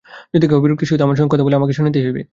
[0.33, 2.21] যদি কেহ বিরক্তির সহিত আমার সঙ্গে কথা বলে, আমাকে শুনিতেই হইবে।